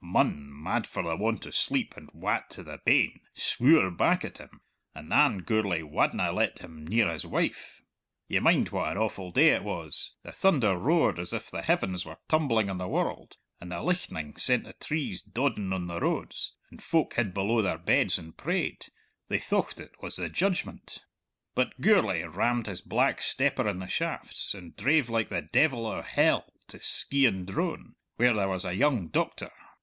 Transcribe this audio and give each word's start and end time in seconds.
Munn, 0.03 0.49
mad 0.51 0.87
for 0.87 1.03
the 1.03 1.15
want 1.15 1.45
of 1.45 1.53
sleep 1.53 1.93
and 1.95 2.09
wat 2.11 2.49
to 2.49 2.63
the 2.63 2.81
bane, 2.83 3.21
swüre 3.35 3.95
back 3.95 4.25
at 4.25 4.39
him; 4.39 4.61
and 4.95 5.11
than 5.11 5.43
Gourlay 5.43 5.83
wadna 5.83 6.31
let 6.31 6.57
him 6.57 6.87
near 6.87 7.07
his 7.13 7.23
wife! 7.23 7.83
Ye 8.27 8.39
mind 8.39 8.69
what 8.69 8.93
an 8.93 8.97
awful 8.97 9.29
day 9.31 9.49
it 9.49 9.63
was; 9.63 10.15
the 10.23 10.31
thunder 10.31 10.75
roared 10.75 11.19
as 11.19 11.33
if 11.33 11.51
the 11.51 11.61
heavens 11.61 12.03
were 12.03 12.17
tumbling 12.27 12.67
on 12.67 12.79
the 12.79 12.87
world, 12.87 13.37
and 13.59 13.71
the 13.71 13.75
lichtnin 13.75 14.35
sent 14.39 14.63
the 14.63 14.73
trees 14.73 15.21
daudin 15.21 15.71
on 15.71 15.85
the 15.85 15.99
roads, 15.99 16.53
and 16.71 16.81
folk 16.81 17.13
hid 17.13 17.31
below 17.31 17.61
their 17.61 17.77
beds 17.77 18.17
and 18.17 18.35
prayed 18.37 18.87
they 19.27 19.37
thocht 19.37 19.79
it 19.79 19.91
was 20.01 20.15
the 20.15 20.29
Judgment! 20.29 21.05
But 21.53 21.79
Gourlay 21.79 22.23
rammed 22.23 22.65
his 22.65 22.81
black 22.81 23.21
stepper 23.21 23.67
in 23.67 23.77
the 23.77 23.85
shafts, 23.85 24.55
and 24.55 24.75
drave 24.75 25.11
like 25.11 25.29
the 25.29 25.43
devil 25.43 25.85
o' 25.85 26.01
hell 26.01 26.51
to 26.69 26.79
Skeighan 26.79 27.45
Drone, 27.45 27.93
where 28.15 28.33
there 28.33 28.49
was 28.49 28.65
a 28.65 28.73
young 28.73 29.07
doctor. 29.09 29.51